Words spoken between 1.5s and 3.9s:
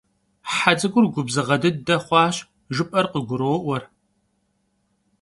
dıde xhuaş, jjıp'er khıguro'ue.